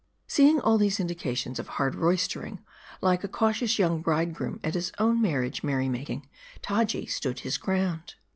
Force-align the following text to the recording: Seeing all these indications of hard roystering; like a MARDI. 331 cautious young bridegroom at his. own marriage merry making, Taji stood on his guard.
Seeing 0.25 0.59
all 0.59 0.79
these 0.79 0.99
indications 0.99 1.59
of 1.59 1.67
hard 1.77 1.93
roystering; 1.93 2.57
like 3.01 3.23
a 3.23 3.27
MARDI. 3.27 3.37
331 3.37 3.39
cautious 3.39 3.77
young 3.77 4.01
bridegroom 4.01 4.59
at 4.63 4.73
his. 4.73 4.91
own 4.97 5.21
marriage 5.21 5.61
merry 5.61 5.89
making, 5.89 6.27
Taji 6.63 7.05
stood 7.05 7.37
on 7.37 7.43
his 7.43 7.59
guard. 7.59 8.15